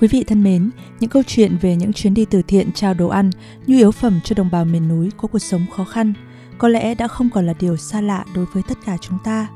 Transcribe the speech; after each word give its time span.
Quý 0.00 0.08
vị 0.08 0.24
thân 0.24 0.42
mến, 0.42 0.70
những 1.00 1.10
câu 1.10 1.22
chuyện 1.26 1.56
về 1.60 1.76
những 1.76 1.92
chuyến 1.92 2.14
đi 2.14 2.24
từ 2.24 2.42
thiện 2.42 2.72
trao 2.72 2.94
đồ 2.94 3.08
ăn, 3.08 3.30
nhu 3.66 3.76
yếu 3.76 3.92
phẩm 3.92 4.20
cho 4.24 4.34
đồng 4.34 4.50
bào 4.50 4.64
miền 4.64 4.88
núi 4.88 5.10
có 5.16 5.28
cuộc 5.28 5.38
sống 5.38 5.66
khó 5.76 5.84
khăn 5.84 6.12
có 6.58 6.68
lẽ 6.68 6.94
đã 6.94 7.08
không 7.08 7.30
còn 7.30 7.46
là 7.46 7.54
điều 7.60 7.76
xa 7.76 8.00
lạ 8.00 8.24
đối 8.34 8.46
với 8.52 8.62
tất 8.68 8.78
cả 8.84 8.96
chúng 9.00 9.18
ta. 9.24 9.48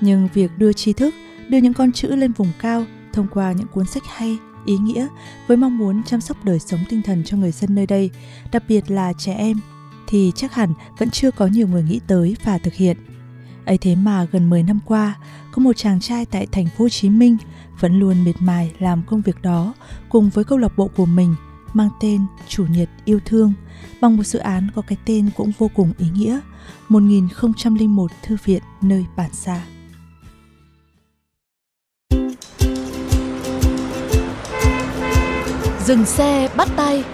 Nhưng 0.00 0.28
việc 0.34 0.50
đưa 0.58 0.72
tri 0.72 0.92
thức, 0.92 1.14
đưa 1.48 1.58
những 1.58 1.74
con 1.74 1.92
chữ 1.92 2.08
lên 2.08 2.32
vùng 2.32 2.52
cao 2.60 2.84
thông 3.12 3.26
qua 3.32 3.52
những 3.52 3.66
cuốn 3.66 3.86
sách 3.86 4.02
hay, 4.06 4.38
ý 4.66 4.76
nghĩa 4.76 5.08
với 5.46 5.56
mong 5.56 5.78
muốn 5.78 6.02
chăm 6.02 6.20
sóc 6.20 6.44
đời 6.44 6.58
sống 6.58 6.80
tinh 6.88 7.02
thần 7.02 7.24
cho 7.24 7.36
người 7.36 7.52
dân 7.52 7.74
nơi 7.74 7.86
đây, 7.86 8.10
đặc 8.52 8.62
biệt 8.68 8.90
là 8.90 9.12
trẻ 9.12 9.34
em, 9.34 9.60
thì 10.06 10.32
chắc 10.34 10.54
hẳn 10.54 10.72
vẫn 10.98 11.10
chưa 11.10 11.30
có 11.30 11.46
nhiều 11.46 11.68
người 11.68 11.82
nghĩ 11.82 12.00
tới 12.06 12.36
và 12.44 12.58
thực 12.58 12.74
hiện. 12.74 12.96
ấy 13.64 13.78
thế 13.78 13.94
mà 13.94 14.26
gần 14.32 14.50
10 14.50 14.62
năm 14.62 14.78
qua, 14.84 15.14
có 15.52 15.62
một 15.62 15.76
chàng 15.76 16.00
trai 16.00 16.26
tại 16.26 16.46
thành 16.52 16.66
phố 16.66 16.84
Hồ 16.84 16.88
Chí 16.88 17.10
Minh 17.10 17.36
vẫn 17.80 17.98
luôn 17.98 18.24
miệt 18.24 18.36
mài 18.40 18.72
làm 18.78 19.02
công 19.06 19.20
việc 19.20 19.42
đó 19.42 19.74
cùng 20.08 20.30
với 20.34 20.44
câu 20.44 20.58
lạc 20.58 20.76
bộ 20.76 20.90
của 20.96 21.06
mình 21.06 21.34
mang 21.72 21.90
tên 22.00 22.20
Chủ 22.48 22.66
nhật 22.70 22.88
yêu 23.04 23.20
thương 23.24 23.52
bằng 24.00 24.16
một 24.16 24.22
dự 24.22 24.38
án 24.38 24.68
có 24.74 24.82
cái 24.82 24.98
tên 25.04 25.30
cũng 25.36 25.52
vô 25.58 25.70
cùng 25.74 25.92
ý 25.98 26.06
nghĩa 26.14 26.40
1001 26.88 28.10
thư 28.22 28.36
viện 28.44 28.62
nơi 28.82 29.06
bản 29.16 29.32
xa. 29.32 29.62
Dừng 35.84 36.04
xe, 36.04 36.48
bắt 36.56 36.68
tay 36.76 37.04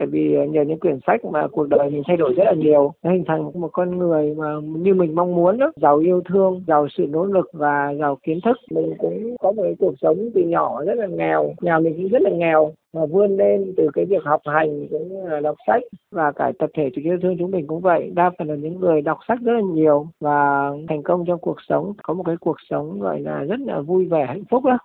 tại 0.00 0.06
vì 0.06 0.36
nhờ 0.48 0.62
những 0.62 0.78
quyển 0.78 0.98
sách 1.06 1.24
mà 1.24 1.46
cuộc 1.48 1.68
đời 1.68 1.90
mình 1.90 2.02
thay 2.06 2.16
đổi 2.16 2.34
rất 2.34 2.44
là 2.46 2.52
nhiều, 2.52 2.92
nó 3.02 3.10
hình 3.10 3.24
thành 3.26 3.50
một 3.54 3.68
con 3.72 3.98
người 3.98 4.34
mà 4.34 4.54
như 4.62 4.94
mình 4.94 5.14
mong 5.14 5.34
muốn 5.34 5.58
đó. 5.58 5.72
Giàu 5.76 5.98
yêu 5.98 6.22
thương, 6.28 6.64
giàu 6.66 6.88
sự 6.90 7.06
nỗ 7.06 7.24
lực 7.24 7.50
và 7.52 7.94
giàu 8.00 8.18
kiến 8.22 8.38
thức. 8.44 8.56
Mình 8.70 8.94
cũng 8.98 9.36
có 9.40 9.52
một 9.52 9.62
cái 9.62 9.74
cuộc 9.78 9.94
sống 10.02 10.16
từ 10.34 10.42
nhỏ 10.42 10.84
rất 10.84 10.94
là 10.94 11.06
nghèo, 11.06 11.52
nhà 11.60 11.78
mình 11.78 11.94
cũng 11.96 12.08
rất 12.08 12.22
là 12.22 12.30
nghèo. 12.30 12.72
Mà 12.94 13.06
vươn 13.06 13.36
lên 13.36 13.74
từ 13.76 13.88
cái 13.94 14.04
việc 14.04 14.24
học 14.24 14.40
hành 14.44 14.86
cũng 14.90 15.08
như 15.08 15.28
là 15.28 15.40
đọc 15.40 15.56
sách 15.66 15.82
và 16.10 16.32
cả 16.32 16.52
tập 16.58 16.70
thể 16.74 16.90
chủ 16.94 17.02
yêu 17.04 17.18
thương 17.22 17.36
chúng 17.38 17.50
mình 17.50 17.66
cũng 17.66 17.80
vậy. 17.80 18.10
Đa 18.14 18.30
phần 18.38 18.48
là 18.48 18.54
những 18.54 18.80
người 18.80 19.02
đọc 19.02 19.18
sách 19.28 19.38
rất 19.44 19.52
là 19.52 19.60
nhiều 19.60 20.06
và 20.20 20.70
thành 20.88 21.02
công 21.02 21.24
trong 21.26 21.38
cuộc 21.38 21.56
sống, 21.68 21.92
có 22.02 22.14
một 22.14 22.22
cái 22.26 22.36
cuộc 22.40 22.56
sống 22.70 23.00
gọi 23.00 23.20
là 23.20 23.44
rất 23.44 23.60
là 23.60 23.80
vui 23.80 24.04
vẻ, 24.04 24.24
hạnh 24.26 24.44
phúc 24.50 24.64
đó. 24.64 24.78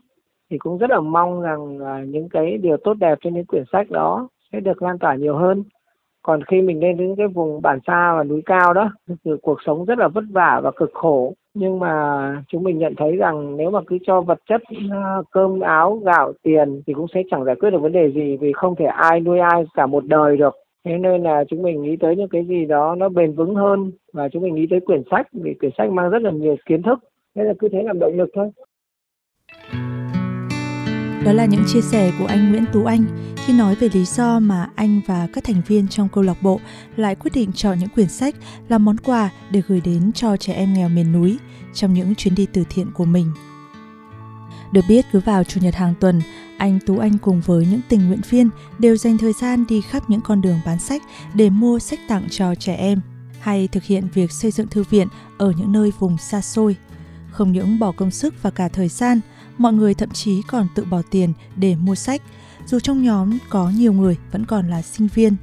Thì 0.51 0.57
cũng 0.57 0.77
rất 0.77 0.89
là 0.89 0.99
mong 0.99 1.41
rằng 1.41 1.79
những 2.11 2.29
cái 2.29 2.57
điều 2.57 2.77
tốt 2.77 2.93
đẹp 2.93 3.17
trên 3.21 3.33
những 3.33 3.45
quyển 3.45 3.63
sách 3.71 3.91
đó 3.91 4.27
sẽ 4.55 4.59
được 4.59 4.81
lan 4.81 4.99
tỏa 4.99 5.15
nhiều 5.15 5.35
hơn. 5.35 5.63
Còn 6.21 6.43
khi 6.43 6.61
mình 6.61 6.79
lên 6.79 6.97
đến 6.97 7.15
cái 7.17 7.27
vùng 7.27 7.61
bản 7.61 7.79
xa 7.87 8.13
và 8.17 8.23
núi 8.23 8.41
cao 8.45 8.73
đó, 8.73 8.91
thì 9.07 9.31
cuộc 9.41 9.57
sống 9.65 9.85
rất 9.85 9.97
là 9.97 10.07
vất 10.07 10.23
vả 10.31 10.61
và 10.63 10.71
cực 10.71 10.89
khổ. 10.93 11.33
Nhưng 11.53 11.79
mà 11.79 12.43
chúng 12.47 12.63
mình 12.63 12.77
nhận 12.77 12.95
thấy 12.95 13.15
rằng 13.15 13.57
nếu 13.57 13.69
mà 13.69 13.79
cứ 13.87 13.97
cho 14.07 14.21
vật 14.21 14.39
chất 14.49 14.61
à, 14.91 15.17
cơm, 15.31 15.59
áo, 15.59 15.95
gạo, 16.05 16.33
tiền 16.43 16.81
thì 16.87 16.93
cũng 16.93 17.05
sẽ 17.13 17.23
chẳng 17.31 17.45
giải 17.45 17.55
quyết 17.55 17.69
được 17.69 17.81
vấn 17.81 17.91
đề 17.91 18.11
gì 18.11 18.37
vì 18.37 18.51
không 18.53 18.75
thể 18.75 18.85
ai 18.85 19.19
nuôi 19.19 19.39
ai 19.39 19.65
cả 19.73 19.85
một 19.85 20.05
đời 20.05 20.37
được. 20.37 20.55
Thế 20.85 20.97
nên 20.97 21.23
là 21.23 21.43
chúng 21.47 21.61
mình 21.61 21.81
nghĩ 21.81 21.95
tới 21.95 22.15
những 22.15 22.29
cái 22.29 22.45
gì 22.45 22.65
đó 22.65 22.95
nó 22.95 23.09
bền 23.09 23.33
vững 23.33 23.55
hơn 23.55 23.91
và 24.13 24.29
chúng 24.29 24.43
mình 24.43 24.55
nghĩ 24.55 24.67
tới 24.69 24.79
quyển 24.79 25.01
sách 25.11 25.27
vì 25.33 25.53
quyển 25.53 25.71
sách 25.77 25.91
mang 25.91 26.09
rất 26.09 26.21
là 26.21 26.31
nhiều 26.31 26.55
kiến 26.65 26.81
thức. 26.81 26.99
Thế 27.35 27.43
là 27.43 27.53
cứ 27.59 27.69
thế 27.69 27.83
làm 27.83 27.99
động 27.99 28.17
lực 28.17 28.29
thôi. 28.35 28.49
Đó 31.25 31.33
là 31.33 31.45
những 31.45 31.63
chia 31.67 31.81
sẻ 31.81 32.11
của 32.19 32.25
anh 32.25 32.51
Nguyễn 32.51 32.65
Tú 32.73 32.85
Anh 32.85 33.05
khi 33.45 33.53
nói 33.53 33.75
về 33.75 33.89
lý 33.93 34.05
do 34.05 34.39
mà 34.39 34.69
anh 34.75 35.01
và 35.07 35.27
các 35.33 35.43
thành 35.43 35.61
viên 35.67 35.87
trong 35.87 36.09
câu 36.09 36.23
lạc 36.23 36.41
bộ 36.41 36.59
lại 36.95 37.15
quyết 37.15 37.31
định 37.33 37.53
chọn 37.53 37.79
những 37.79 37.89
quyển 37.89 38.09
sách 38.09 38.35
làm 38.69 38.85
món 38.85 38.97
quà 38.97 39.29
để 39.51 39.61
gửi 39.67 39.81
đến 39.81 40.11
cho 40.13 40.37
trẻ 40.37 40.53
em 40.53 40.73
nghèo 40.73 40.89
miền 40.89 41.11
núi 41.11 41.37
trong 41.73 41.93
những 41.93 42.15
chuyến 42.15 42.35
đi 42.35 42.47
từ 42.53 42.63
thiện 42.69 42.91
của 42.91 43.05
mình. 43.05 43.31
Được 44.71 44.81
biết 44.89 45.05
cứ 45.11 45.19
vào 45.19 45.43
chủ 45.43 45.59
nhật 45.61 45.75
hàng 45.75 45.93
tuần, 45.99 46.21
anh 46.57 46.79
Tú 46.85 46.97
Anh 46.97 47.17
cùng 47.17 47.41
với 47.41 47.67
những 47.71 47.81
tình 47.89 48.07
nguyện 48.07 48.21
viên 48.29 48.49
đều 48.79 48.97
dành 48.97 49.17
thời 49.17 49.33
gian 49.33 49.65
đi 49.69 49.81
khắp 49.81 50.09
những 50.09 50.21
con 50.21 50.41
đường 50.41 50.59
bán 50.65 50.79
sách 50.79 51.01
để 51.33 51.49
mua 51.49 51.79
sách 51.79 51.99
tặng 52.07 52.27
cho 52.29 52.55
trẻ 52.55 52.75
em 52.75 53.01
hay 53.39 53.67
thực 53.67 53.83
hiện 53.83 54.07
việc 54.13 54.31
xây 54.31 54.51
dựng 54.51 54.67
thư 54.67 54.83
viện 54.89 55.07
ở 55.37 55.53
những 55.57 55.71
nơi 55.71 55.91
vùng 55.99 56.17
xa 56.17 56.41
xôi. 56.41 56.75
Không 57.31 57.51
những 57.51 57.79
bỏ 57.79 57.91
công 57.91 58.11
sức 58.11 58.33
và 58.41 58.49
cả 58.49 58.67
thời 58.67 58.87
gian, 58.87 59.19
mọi 59.57 59.73
người 59.73 59.93
thậm 59.93 60.09
chí 60.09 60.41
còn 60.47 60.67
tự 60.75 60.85
bỏ 60.85 61.01
tiền 61.11 61.33
để 61.55 61.75
mua 61.75 61.95
sách, 61.95 62.21
dù 62.65 62.79
trong 62.79 63.03
nhóm 63.03 63.37
có 63.49 63.69
nhiều 63.69 63.93
người 63.93 64.17
vẫn 64.31 64.45
còn 64.45 64.69
là 64.69 64.81
sinh 64.81 65.07
viên. 65.13 65.35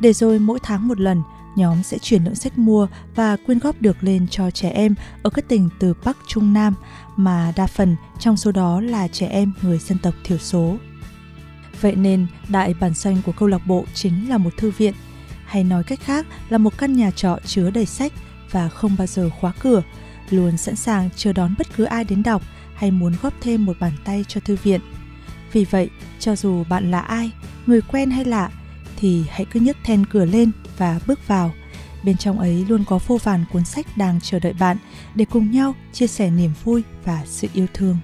Để 0.00 0.12
rồi 0.12 0.38
mỗi 0.38 0.58
tháng 0.62 0.88
một 0.88 1.00
lần, 1.00 1.22
nhóm 1.56 1.82
sẽ 1.82 1.98
chuyển 1.98 2.24
lượng 2.24 2.34
sách 2.34 2.58
mua 2.58 2.88
và 3.14 3.36
quyên 3.36 3.58
góp 3.58 3.82
được 3.82 3.96
lên 4.00 4.26
cho 4.30 4.50
trẻ 4.50 4.70
em 4.70 4.94
ở 5.22 5.30
các 5.30 5.48
tỉnh 5.48 5.68
từ 5.78 5.94
Bắc 6.04 6.16
Trung 6.26 6.52
Nam, 6.52 6.74
mà 7.16 7.52
đa 7.56 7.66
phần 7.66 7.96
trong 8.18 8.36
số 8.36 8.52
đó 8.52 8.80
là 8.80 9.08
trẻ 9.08 9.26
em 9.26 9.52
người 9.62 9.78
dân 9.78 9.98
tộc 9.98 10.14
thiểu 10.24 10.38
số. 10.38 10.76
Vậy 11.80 11.96
nên, 11.96 12.26
đại 12.48 12.74
bản 12.80 12.94
doanh 12.94 13.22
của 13.26 13.32
câu 13.32 13.48
lạc 13.48 13.66
bộ 13.66 13.84
chính 13.94 14.28
là 14.28 14.38
một 14.38 14.50
thư 14.56 14.70
viện, 14.70 14.94
hay 15.44 15.64
nói 15.64 15.84
cách 15.84 16.00
khác 16.00 16.26
là 16.48 16.58
một 16.58 16.78
căn 16.78 16.96
nhà 16.96 17.10
trọ 17.10 17.38
chứa 17.46 17.70
đầy 17.70 17.86
sách 17.86 18.12
và 18.50 18.68
không 18.68 18.94
bao 18.98 19.06
giờ 19.06 19.30
khóa 19.40 19.52
cửa, 19.60 19.82
luôn 20.30 20.56
sẵn 20.56 20.76
sàng 20.76 21.08
chờ 21.16 21.32
đón 21.32 21.54
bất 21.58 21.66
cứ 21.76 21.84
ai 21.84 22.04
đến 22.04 22.22
đọc 22.22 22.42
hay 22.78 22.90
muốn 22.90 23.12
góp 23.22 23.34
thêm 23.40 23.64
một 23.64 23.76
bàn 23.80 23.92
tay 24.04 24.24
cho 24.28 24.40
thư 24.40 24.56
viện. 24.62 24.80
Vì 25.52 25.64
vậy, 25.64 25.90
cho 26.18 26.36
dù 26.36 26.64
bạn 26.64 26.90
là 26.90 27.00
ai, 27.00 27.30
người 27.66 27.80
quen 27.80 28.10
hay 28.10 28.24
lạ, 28.24 28.50
thì 28.96 29.24
hãy 29.30 29.44
cứ 29.44 29.60
nhấc 29.60 29.76
then 29.84 30.06
cửa 30.06 30.24
lên 30.24 30.50
và 30.76 31.00
bước 31.06 31.28
vào. 31.28 31.52
Bên 32.04 32.16
trong 32.16 32.38
ấy 32.38 32.64
luôn 32.68 32.84
có 32.84 32.98
vô 33.06 33.18
vàn 33.22 33.44
cuốn 33.52 33.64
sách 33.64 33.86
đang 33.96 34.20
chờ 34.20 34.38
đợi 34.38 34.52
bạn 34.52 34.76
để 35.14 35.24
cùng 35.24 35.50
nhau 35.50 35.74
chia 35.92 36.06
sẻ 36.06 36.30
niềm 36.30 36.50
vui 36.64 36.82
và 37.04 37.22
sự 37.26 37.48
yêu 37.54 37.66
thương. 37.74 37.96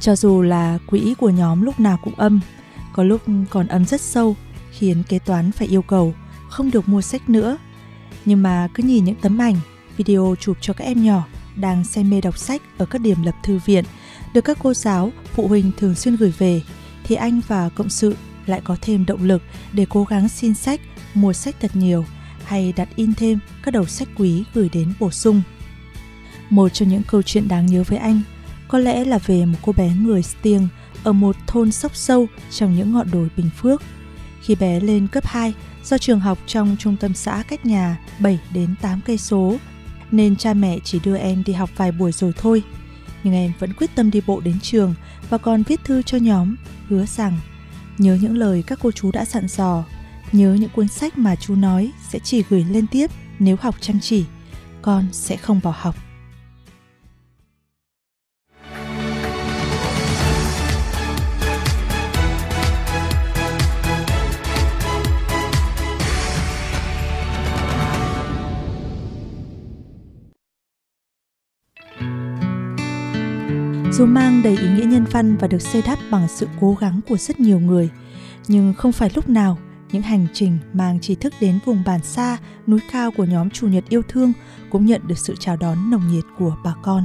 Cho 0.00 0.16
dù 0.16 0.42
là 0.42 0.78
quỹ 0.86 1.14
của 1.18 1.30
nhóm 1.30 1.62
lúc 1.62 1.80
nào 1.80 1.98
cũng 2.02 2.14
âm, 2.14 2.40
có 2.92 3.02
lúc 3.02 3.22
còn 3.50 3.66
âm 3.66 3.84
rất 3.84 4.00
sâu, 4.00 4.36
khiến 4.70 5.02
kế 5.08 5.18
toán 5.18 5.52
phải 5.52 5.68
yêu 5.68 5.82
cầu 5.82 6.14
không 6.48 6.70
được 6.70 6.88
mua 6.88 7.00
sách 7.00 7.28
nữa. 7.28 7.58
Nhưng 8.24 8.42
mà 8.42 8.68
cứ 8.74 8.82
nhìn 8.82 9.04
những 9.04 9.16
tấm 9.20 9.38
ảnh, 9.38 9.56
video 9.96 10.34
chụp 10.40 10.56
cho 10.60 10.72
các 10.72 10.84
em 10.84 11.04
nhỏ 11.04 11.26
đang 11.56 11.84
say 11.84 12.04
mê 12.04 12.20
đọc 12.20 12.38
sách 12.38 12.62
ở 12.78 12.86
các 12.86 13.00
điểm 13.00 13.22
lập 13.22 13.34
thư 13.42 13.60
viện, 13.66 13.84
được 14.34 14.40
các 14.40 14.58
cô 14.62 14.74
giáo, 14.74 15.12
phụ 15.34 15.48
huynh 15.48 15.70
thường 15.76 15.94
xuyên 15.94 16.16
gửi 16.16 16.32
về, 16.38 16.62
thì 17.04 17.14
anh 17.14 17.40
và 17.48 17.68
cộng 17.68 17.88
sự 17.88 18.16
lại 18.46 18.60
có 18.64 18.76
thêm 18.80 19.06
động 19.06 19.22
lực 19.22 19.42
để 19.72 19.86
cố 19.88 20.04
gắng 20.04 20.28
xin 20.28 20.54
sách, 20.54 20.80
mua 21.14 21.32
sách 21.32 21.56
thật 21.60 21.76
nhiều 21.76 22.04
hay 22.44 22.72
đặt 22.72 22.88
in 22.96 23.14
thêm 23.14 23.38
các 23.62 23.70
đầu 23.70 23.86
sách 23.86 24.08
quý 24.16 24.44
gửi 24.54 24.68
đến 24.72 24.92
bổ 25.00 25.10
sung. 25.10 25.42
Một 26.50 26.68
trong 26.68 26.88
những 26.88 27.02
câu 27.02 27.22
chuyện 27.22 27.48
đáng 27.48 27.66
nhớ 27.66 27.84
với 27.86 27.98
anh 27.98 28.20
có 28.68 28.78
lẽ 28.78 29.04
là 29.04 29.18
về 29.18 29.44
một 29.44 29.58
cô 29.62 29.72
bé 29.72 29.94
người 30.00 30.22
Stiêng 30.22 30.68
ở 31.04 31.12
một 31.12 31.36
thôn 31.46 31.72
sóc 31.72 31.96
sâu 31.96 32.26
trong 32.50 32.76
những 32.76 32.92
ngọn 32.92 33.10
đồi 33.10 33.28
Bình 33.36 33.50
Phước. 33.56 33.82
Khi 34.42 34.54
bé 34.54 34.80
lên 34.80 35.06
cấp 35.06 35.26
2, 35.26 35.54
do 35.84 35.98
trường 35.98 36.20
học 36.20 36.38
trong 36.46 36.76
trung 36.78 36.96
tâm 36.96 37.14
xã 37.14 37.42
cách 37.48 37.66
nhà 37.66 37.98
7 38.18 38.38
đến 38.54 38.74
8 38.82 39.00
cây 39.06 39.18
số, 39.18 39.56
nên 40.10 40.36
cha 40.36 40.54
mẹ 40.54 40.78
chỉ 40.84 41.00
đưa 41.04 41.16
em 41.16 41.42
đi 41.46 41.52
học 41.52 41.70
vài 41.76 41.92
buổi 41.92 42.12
rồi 42.12 42.32
thôi. 42.36 42.62
Nhưng 43.24 43.34
em 43.34 43.52
vẫn 43.58 43.72
quyết 43.72 43.90
tâm 43.94 44.10
đi 44.10 44.20
bộ 44.26 44.40
đến 44.40 44.60
trường 44.60 44.94
và 45.30 45.38
còn 45.38 45.62
viết 45.62 45.80
thư 45.84 46.02
cho 46.02 46.18
nhóm, 46.18 46.56
hứa 46.88 47.06
rằng 47.06 47.38
nhớ 47.98 48.18
những 48.22 48.36
lời 48.36 48.64
các 48.66 48.78
cô 48.82 48.92
chú 48.92 49.12
đã 49.12 49.24
dặn 49.24 49.48
dò, 49.48 49.84
nhớ 50.32 50.56
những 50.60 50.70
cuốn 50.70 50.88
sách 50.88 51.18
mà 51.18 51.36
chú 51.36 51.54
nói 51.54 51.92
sẽ 52.08 52.18
chỉ 52.18 52.42
gửi 52.48 52.64
lên 52.64 52.86
tiếp 52.86 53.10
nếu 53.38 53.56
học 53.60 53.74
chăm 53.80 54.00
chỉ, 54.00 54.24
con 54.82 55.06
sẽ 55.12 55.36
không 55.36 55.60
bỏ 55.62 55.74
học. 55.76 56.05
Dù 73.92 74.06
mang 74.06 74.40
đầy 74.44 74.52
ý 74.52 74.68
nghĩa 74.76 74.86
nhân 74.86 75.04
văn 75.12 75.36
và 75.40 75.48
được 75.48 75.58
xây 75.58 75.82
đắp 75.86 75.98
bằng 76.12 76.28
sự 76.28 76.46
cố 76.60 76.74
gắng 76.80 77.00
của 77.08 77.16
rất 77.16 77.40
nhiều 77.40 77.58
người 77.58 77.90
nhưng 78.48 78.72
không 78.76 78.92
phải 78.92 79.10
lúc 79.16 79.28
nào 79.28 79.56
những 79.92 80.02
hành 80.02 80.26
trình 80.32 80.52
mang 80.72 81.00
tri 81.00 81.14
thức 81.14 81.32
đến 81.40 81.52
vùng 81.64 81.76
bản 81.86 82.00
xa, 82.00 82.36
núi 82.66 82.80
cao 82.92 83.10
của 83.16 83.24
nhóm 83.32 83.50
Chủ 83.50 83.68
nhật 83.68 83.84
yêu 83.88 84.02
thương 84.08 84.32
cũng 84.70 84.86
nhận 84.86 85.00
được 85.08 85.18
sự 85.18 85.34
chào 85.38 85.56
đón 85.60 85.76
nồng 85.90 86.00
nhiệt 86.12 86.24
của 86.38 86.52
bà 86.64 86.74
con. 86.84 87.02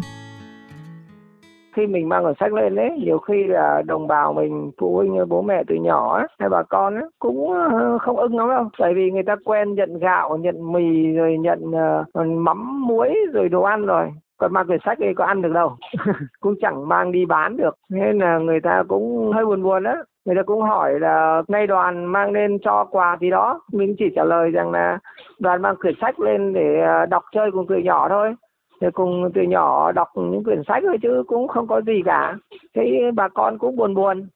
Khi 1.75 1.88
mình 1.88 2.10
mang 2.10 2.24
cuốn 2.24 2.33
sách 2.39 2.54
lên 2.54 2.75
đấy 2.75 2.89
nhiều 3.06 3.18
khi 3.18 3.44
là 3.48 3.81
đồng 3.86 4.07
bào 4.07 4.34
mình 4.34 4.72
phụ 4.80 4.95
huynh 4.95 5.30
bố 5.30 5.42
mẹ 5.42 5.63
từ 5.68 5.75
nhỏ 5.75 6.18
ấy, 6.18 6.27
hay 6.39 6.50
bà 6.50 6.63
con 6.63 6.95
ấy, 6.95 7.10
cũng 7.19 7.51
ờ, 7.51 7.98
không 7.98 8.18
ưng 8.18 8.38
lắm 8.38 8.48
đâu. 8.50 8.69
Tại 8.80 8.94
vì 8.95 9.12
người 9.12 9.24
ta 9.24 9.36
quen 9.45 9.75
nhận 9.75 10.00
gạo 10.00 10.38
nhận 10.38 10.72
mì 10.74 11.12
rồi 11.16 11.38
nhận 11.38 11.60
uh, 11.69 12.27
mắm 12.27 12.88
muối 12.88 13.16
rồi 13.34 13.50
đồ 13.50 13.62
ăn 13.62 13.86
rồi 13.86 14.12
còn 14.41 14.53
mang 14.53 14.67
quyển 14.67 14.79
sách 14.85 14.97
thì 15.01 15.13
có 15.13 15.25
ăn 15.25 15.41
được 15.41 15.53
đâu. 15.53 15.75
Cũng 16.39 16.55
chẳng 16.61 16.88
mang 16.88 17.11
đi 17.11 17.25
bán 17.25 17.57
được. 17.57 17.75
Nên 17.89 18.19
là 18.19 18.38
người 18.38 18.59
ta 18.61 18.83
cũng 18.88 19.31
hơi 19.31 19.45
buồn 19.45 19.63
buồn 19.63 19.83
đó 19.83 19.95
người 20.25 20.35
ta 20.35 20.43
cũng 20.43 20.61
hỏi 20.61 20.99
là 20.99 21.41
nay 21.47 21.67
đoàn 21.67 22.05
mang 22.05 22.31
lên 22.31 22.57
cho 22.63 22.85
quà 22.91 23.17
gì 23.21 23.29
đó. 23.29 23.61
Mình 23.71 23.95
chỉ 23.97 24.05
trả 24.15 24.23
lời 24.23 24.51
rằng 24.51 24.71
là 24.71 24.99
đoàn 25.39 25.61
mang 25.61 25.75
quyển 25.75 25.93
sách 26.01 26.19
lên 26.19 26.53
để 26.53 26.81
à, 26.81 27.05
đọc 27.05 27.23
chơi 27.31 27.51
cùng 27.51 27.67
tụi 27.67 27.83
nhỏ 27.83 28.09
thôi. 28.09 28.35
Thì 28.81 28.88
cùng 28.93 29.31
từ 29.33 29.41
nhỏ 29.41 29.91
đọc 29.91 30.07
những 30.15 30.43
quyển 30.43 30.61
sách 30.67 30.83
thôi 30.88 30.97
chứ 31.01 31.23
cũng 31.27 31.47
không 31.47 31.67
có 31.67 31.81
gì 31.81 32.01
cả. 32.05 32.35
Thấy 32.75 33.11
bà 33.15 33.27
con 33.27 33.57
cũng 33.57 33.75
buồn 33.75 33.93
buồn. 33.93 34.27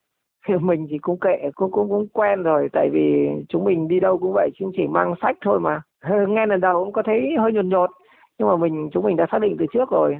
Thì 0.48 0.54
mình 0.60 0.86
thì 0.90 0.98
cũng 0.98 1.20
kệ, 1.20 1.50
cũng 1.54 1.70
cũng 1.70 1.88
cũng 1.88 2.08
quen 2.12 2.42
rồi. 2.42 2.68
Tại 2.72 2.90
vì 2.92 3.28
chúng 3.48 3.64
mình 3.64 3.88
đi 3.88 4.00
đâu 4.00 4.18
cũng 4.18 4.32
vậy, 4.34 4.50
chúng 4.58 4.72
chỉ 4.76 4.86
mang 4.86 5.14
sách 5.22 5.36
thôi 5.44 5.60
mà. 5.60 5.80
Nghe 6.28 6.46
lần 6.46 6.60
đầu 6.60 6.84
cũng 6.84 6.92
có 6.92 7.02
thấy 7.02 7.36
hơi 7.38 7.52
nhột 7.52 7.64
nhột 7.64 7.90
nhưng 8.38 8.48
mà 8.48 8.56
mình, 8.56 8.90
chúng 8.92 9.04
mình 9.04 9.16
đã 9.16 9.26
xác 9.32 9.38
định 9.38 9.56
từ 9.58 9.66
trước 9.72 9.90
rồi. 9.90 10.18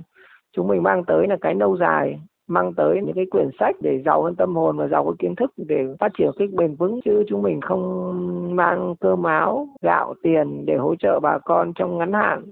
Chúng 0.52 0.68
mình 0.68 0.82
mang 0.82 1.04
tới 1.04 1.26
là 1.28 1.36
cái 1.40 1.54
lâu 1.54 1.76
dài, 1.76 2.20
mang 2.48 2.74
tới 2.74 3.00
những 3.04 3.14
cái 3.14 3.26
quyển 3.30 3.50
sách 3.58 3.76
để 3.80 4.02
giàu 4.04 4.22
hơn 4.22 4.34
tâm 4.34 4.54
hồn 4.54 4.76
và 4.76 4.88
giàu 4.88 5.04
hơn 5.04 5.16
kiến 5.16 5.34
thức 5.34 5.50
để 5.56 5.86
phát 6.00 6.12
triển 6.18 6.30
cái 6.38 6.48
bền 6.52 6.74
vững. 6.74 7.00
Chứ 7.04 7.24
chúng 7.28 7.42
mình 7.42 7.60
không 7.60 8.56
mang 8.56 8.94
cơm 9.00 9.22
áo, 9.22 9.68
gạo, 9.82 10.14
tiền 10.22 10.66
để 10.66 10.76
hỗ 10.76 10.94
trợ 10.94 11.20
bà 11.20 11.38
con 11.38 11.72
trong 11.74 11.98
ngắn 11.98 12.12
hạn. 12.12 12.42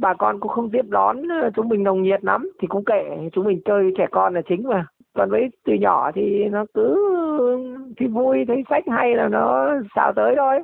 Bà 0.00 0.14
con 0.14 0.40
cũng 0.40 0.50
không 0.50 0.70
tiếp 0.70 0.84
đón 0.88 1.28
ờ, 1.42 1.50
chúng 1.54 1.68
mình 1.68 1.82
nồng 1.82 2.02
nhiệt 2.02 2.24
lắm, 2.24 2.50
thì 2.60 2.68
cũng 2.68 2.84
kệ. 2.84 3.28
Chúng 3.32 3.44
mình 3.44 3.60
chơi 3.64 3.92
trẻ 3.98 4.06
con 4.10 4.34
là 4.34 4.42
chính 4.48 4.68
mà. 4.68 4.86
Còn 5.14 5.30
với 5.30 5.48
từ 5.64 5.72
nhỏ 5.74 6.10
thì 6.14 6.44
nó 6.44 6.64
cứ 6.74 7.12
thì 7.96 8.06
vui, 8.06 8.44
thấy 8.48 8.64
sách 8.70 8.84
hay 8.86 9.14
là 9.14 9.28
nó 9.28 9.68
xào 9.96 10.12
tới 10.12 10.34
thôi. 10.36 10.58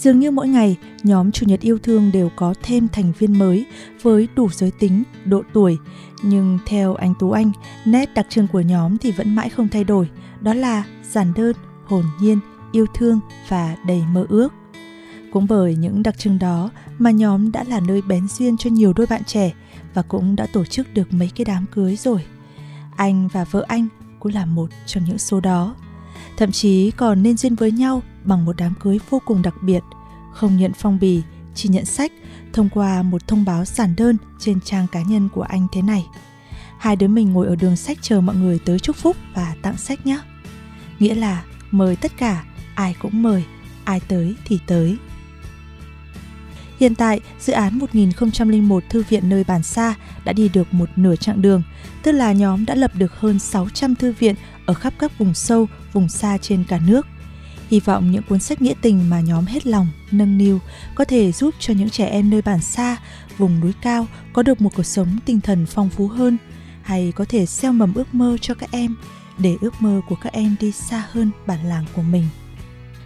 Dường 0.00 0.20
như 0.20 0.30
mỗi 0.30 0.48
ngày, 0.48 0.76
nhóm 1.02 1.32
Chủ 1.32 1.46
nhật 1.46 1.60
yêu 1.60 1.78
thương 1.78 2.10
đều 2.12 2.30
có 2.36 2.54
thêm 2.62 2.88
thành 2.88 3.12
viên 3.18 3.38
mới 3.38 3.66
với 4.02 4.28
đủ 4.34 4.48
giới 4.52 4.70
tính, 4.70 5.02
độ 5.24 5.42
tuổi. 5.52 5.78
Nhưng 6.22 6.58
theo 6.66 6.94
anh 6.94 7.14
Tú 7.18 7.30
Anh, 7.30 7.52
nét 7.84 8.14
đặc 8.14 8.26
trưng 8.28 8.46
của 8.46 8.60
nhóm 8.60 8.98
thì 8.98 9.12
vẫn 9.12 9.34
mãi 9.34 9.48
không 9.48 9.68
thay 9.68 9.84
đổi, 9.84 10.08
đó 10.40 10.54
là 10.54 10.84
giản 11.10 11.32
đơn, 11.36 11.56
hồn 11.84 12.04
nhiên, 12.20 12.38
yêu 12.72 12.86
thương 12.94 13.20
và 13.48 13.76
đầy 13.86 14.02
mơ 14.12 14.26
ước. 14.28 14.52
Cũng 15.32 15.46
bởi 15.48 15.76
những 15.76 16.02
đặc 16.02 16.18
trưng 16.18 16.38
đó 16.38 16.70
mà 16.98 17.10
nhóm 17.10 17.52
đã 17.52 17.64
là 17.64 17.80
nơi 17.80 18.02
bén 18.02 18.28
duyên 18.28 18.56
cho 18.56 18.70
nhiều 18.70 18.92
đôi 18.92 19.06
bạn 19.06 19.24
trẻ 19.24 19.52
và 19.94 20.02
cũng 20.02 20.36
đã 20.36 20.46
tổ 20.46 20.64
chức 20.64 20.94
được 20.94 21.12
mấy 21.12 21.30
cái 21.36 21.44
đám 21.44 21.66
cưới 21.72 21.96
rồi. 21.96 22.24
Anh 22.96 23.28
và 23.28 23.44
vợ 23.44 23.64
anh 23.68 23.88
cũng 24.20 24.34
là 24.34 24.46
một 24.46 24.70
trong 24.86 25.04
những 25.04 25.18
số 25.18 25.40
đó. 25.40 25.74
Thậm 26.36 26.52
chí 26.52 26.90
còn 26.90 27.22
nên 27.22 27.36
duyên 27.36 27.54
với 27.54 27.72
nhau 27.72 28.02
bằng 28.24 28.44
một 28.44 28.56
đám 28.56 28.74
cưới 28.80 28.98
vô 29.10 29.22
cùng 29.24 29.42
đặc 29.42 29.54
biệt, 29.62 29.80
không 30.32 30.56
nhận 30.56 30.72
phong 30.72 30.98
bì, 31.00 31.22
chỉ 31.54 31.68
nhận 31.68 31.84
sách 31.84 32.12
thông 32.52 32.68
qua 32.68 33.02
một 33.02 33.28
thông 33.28 33.44
báo 33.44 33.64
giản 33.64 33.96
đơn 33.96 34.16
trên 34.38 34.60
trang 34.60 34.86
cá 34.92 35.02
nhân 35.02 35.28
của 35.34 35.42
anh 35.42 35.66
thế 35.72 35.82
này. 35.82 36.06
Hai 36.78 36.96
đứa 36.96 37.08
mình 37.08 37.32
ngồi 37.32 37.46
ở 37.46 37.56
đường 37.56 37.76
sách 37.76 37.98
chờ 38.02 38.20
mọi 38.20 38.36
người 38.36 38.58
tới 38.64 38.78
chúc 38.78 38.96
phúc 38.96 39.16
và 39.34 39.54
tặng 39.62 39.76
sách 39.76 40.06
nhé. 40.06 40.20
Nghĩa 40.98 41.14
là 41.14 41.44
mời 41.70 41.96
tất 41.96 42.12
cả, 42.18 42.44
ai 42.74 42.96
cũng 42.98 43.22
mời, 43.22 43.44
ai 43.84 44.00
tới 44.08 44.36
thì 44.46 44.58
tới. 44.66 44.96
Hiện 46.80 46.94
tại, 46.94 47.20
dự 47.40 47.52
án 47.52 47.78
1001 47.78 48.82
thư 48.90 49.04
viện 49.08 49.28
nơi 49.28 49.44
bản 49.44 49.62
xa 49.62 49.94
đã 50.24 50.32
đi 50.32 50.48
được 50.48 50.74
một 50.74 50.88
nửa 50.96 51.16
chặng 51.16 51.42
đường, 51.42 51.62
tức 52.02 52.12
là 52.12 52.32
nhóm 52.32 52.66
đã 52.66 52.74
lập 52.74 52.90
được 52.94 53.12
hơn 53.12 53.38
600 53.38 53.94
thư 53.94 54.12
viện 54.12 54.34
ở 54.66 54.74
khắp 54.74 54.94
các 54.98 55.18
vùng 55.18 55.34
sâu, 55.34 55.66
vùng 55.92 56.08
xa 56.08 56.38
trên 56.38 56.64
cả 56.68 56.80
nước– 56.86 57.06
Hy 57.70 57.80
vọng 57.80 58.10
những 58.10 58.22
cuốn 58.22 58.38
sách 58.38 58.62
nghĩa 58.62 58.74
tình 58.82 59.10
mà 59.10 59.20
nhóm 59.20 59.44
hết 59.44 59.66
lòng, 59.66 59.88
nâng 60.10 60.38
niu 60.38 60.58
có 60.94 61.04
thể 61.04 61.32
giúp 61.32 61.54
cho 61.58 61.74
những 61.74 61.90
trẻ 61.90 62.06
em 62.06 62.30
nơi 62.30 62.42
bản 62.42 62.60
xa, 62.60 62.96
vùng 63.38 63.60
núi 63.60 63.72
cao 63.82 64.06
có 64.32 64.42
được 64.42 64.60
một 64.60 64.70
cuộc 64.76 64.82
sống 64.82 65.08
tinh 65.24 65.40
thần 65.40 65.66
phong 65.66 65.90
phú 65.90 66.08
hơn, 66.08 66.38
hay 66.82 67.12
có 67.16 67.24
thể 67.28 67.46
gieo 67.46 67.72
mầm 67.72 67.94
ước 67.94 68.14
mơ 68.14 68.36
cho 68.40 68.54
các 68.54 68.72
em 68.72 68.96
để 69.38 69.56
ước 69.60 69.82
mơ 69.82 70.00
của 70.08 70.14
các 70.14 70.32
em 70.32 70.56
đi 70.60 70.72
xa 70.72 71.04
hơn 71.10 71.30
bản 71.46 71.64
làng 71.64 71.84
của 71.92 72.02
mình. 72.02 72.26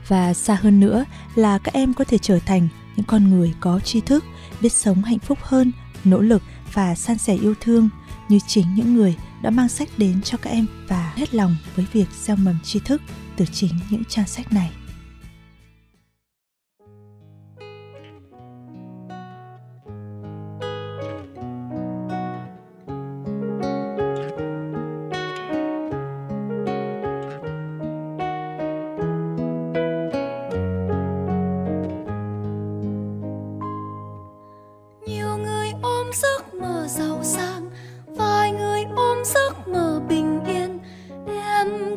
Và 0.09 0.35
xa 0.35 0.55
hơn 0.55 0.81
nữa 0.81 1.05
là 1.35 1.59
các 1.59 1.75
em 1.75 1.95
có 1.95 2.05
thể 2.05 2.19
trở 2.19 2.39
thành 2.39 2.69
những 2.97 3.07
con 3.07 3.31
người 3.31 3.55
có 3.61 3.81
tri 3.81 4.01
thức, 4.01 4.25
biết 4.61 4.73
sống 4.73 5.03
hạnh 5.03 5.19
phúc 5.19 5.39
hơn, 5.43 5.73
nỗ 6.05 6.21
lực 6.21 6.43
và 6.73 6.95
san 6.95 7.19
sẻ 7.19 7.35
yêu 7.35 7.55
thương 7.61 7.89
như 8.29 8.39
chính 8.47 8.75
những 8.75 8.95
người 8.95 9.17
đã 9.43 9.51
mang 9.51 9.69
sách 9.69 9.89
đến 9.97 10.23
cho 10.23 10.39
các 10.39 10.51
em 10.51 10.67
và 10.89 11.13
hết 11.17 11.35
lòng 11.35 11.57
với 11.77 11.87
việc 11.93 12.07
gieo 12.23 12.37
mầm 12.37 12.59
tri 12.65 12.81
thức 12.81 13.03
từ 13.37 13.45
chính 13.53 13.71
những 13.91 14.05
trang 14.09 14.27
sách 14.27 14.53
này. 14.53 14.71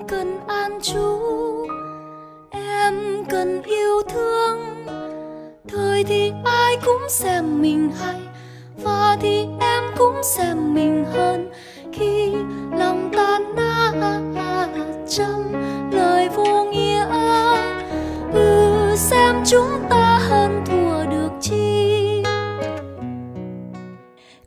Cần 0.08 0.40
an 0.48 0.80
trú. 0.82 1.20
Em 2.50 3.26
cần 3.30 3.62
yêu 3.64 4.02
thương. 4.10 4.60
Thời 5.68 6.04
thì 6.04 6.32
ai 6.46 6.78
cũng 6.86 7.02
xem 7.10 7.62
mình 7.62 7.92
hay, 8.00 8.22
và 8.84 9.18
thì 9.22 9.46
em 9.60 9.84
cũng 9.98 10.16
xem 10.24 10.74
mình 10.74 11.06
hơn. 11.06 11.50
Khi 11.94 12.32
lòng 12.72 13.12
tan 13.18 13.56
nát 13.56 14.70
trong 15.10 15.54
lời 15.92 16.30
vô 16.30 16.64
nghĩa 16.64 17.06
ừ 18.34 18.96
xem 18.98 19.36
chúng 19.46 19.70
ta 19.90 20.20
hơn 20.30 20.64
thua 20.66 21.12
được 21.12 21.30
chi. 21.42 22.24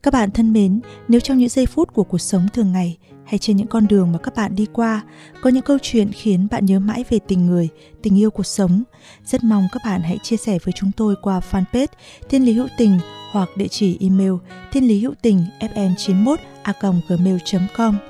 Các 0.03 0.15
bạn 0.15 0.31
thân 0.31 0.53
mến, 0.53 0.81
nếu 1.09 1.21
trong 1.21 1.39
những 1.39 1.49
giây 1.49 1.67
phút 1.67 1.95
của 1.95 2.05
cuộc 2.05 2.21
sống 2.21 2.47
thường 2.53 2.73
ngày 2.73 2.97
hay 3.31 3.39
trên 3.39 3.57
những 3.57 3.67
con 3.67 3.87
đường 3.89 4.13
mà 4.13 4.19
các 4.19 4.35
bạn 4.35 4.55
đi 4.55 4.67
qua 4.73 5.03
có 5.41 5.51
những 5.51 5.63
câu 5.63 5.79
chuyện 5.83 6.13
khiến 6.13 6.49
bạn 6.51 6.67
nhớ 6.67 6.79
mãi 6.79 7.05
về 7.11 7.19
tình 7.29 7.47
người, 7.47 7.69
tình 8.03 8.19
yêu 8.19 8.31
cuộc 8.31 8.47
sống, 8.47 8.83
rất 9.25 9.45
mong 9.45 9.69
các 9.73 9.83
bạn 9.85 10.01
hãy 10.03 10.19
chia 10.23 10.37
sẻ 10.37 10.59
với 10.65 10.73
chúng 10.77 10.91
tôi 10.97 11.15
qua 11.23 11.41
fanpage 11.51 11.87
Thiên 12.29 12.45
Lý 12.45 12.53
Hữu 12.53 12.69
Tình 12.79 12.99
hoặc 13.31 13.49
địa 13.57 13.69
chỉ 13.69 13.99
email 14.01 14.33
thiên 14.73 14.89
lý 14.89 15.01
hữu 15.01 15.15
tình 15.23 15.45
fm91 15.61 16.37
a 16.63 16.75
gmail.com. 17.09 18.10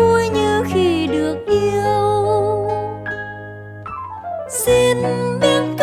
Vui 0.00 0.28
như 0.28 0.62
khi 0.72 1.06
được 1.06 1.36
yêu 1.46 2.68
xin 4.48 4.96
biết. 5.40 5.79